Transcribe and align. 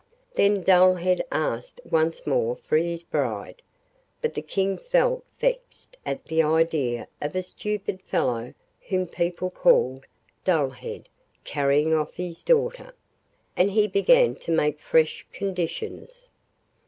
Then 0.33 0.63
Dullhead 0.63 1.21
asked 1.31 1.79
once 1.87 2.25
more 2.25 2.55
for 2.55 2.75
his 2.77 3.03
bride, 3.03 3.61
but 4.19 4.33
the 4.33 4.41
King 4.41 4.79
felt 4.79 5.23
vexed 5.39 5.95
at 6.07 6.25
the 6.25 6.41
idea 6.41 7.07
of 7.21 7.35
a 7.35 7.43
stupid 7.43 8.01
fellow 8.01 8.55
whom 8.87 9.05
people 9.05 9.51
called 9.51 10.07
'Dullhead' 10.43 11.05
carrying 11.43 11.93
off 11.93 12.15
his 12.15 12.43
daughter, 12.43 12.95
and 13.55 13.69
he 13.69 13.87
began 13.87 14.33
to 14.37 14.49
make 14.51 14.79
fresh 14.79 15.27
conditions. 15.33 16.31